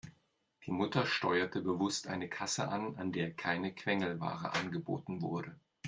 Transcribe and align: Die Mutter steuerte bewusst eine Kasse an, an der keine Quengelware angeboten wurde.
Die 0.65 0.71
Mutter 0.71 1.05
steuerte 1.05 1.61
bewusst 1.61 2.07
eine 2.07 2.27
Kasse 2.27 2.69
an, 2.69 2.95
an 2.95 3.11
der 3.11 3.31
keine 3.31 3.71
Quengelware 3.71 4.51
angeboten 4.55 5.21
wurde. 5.21 5.55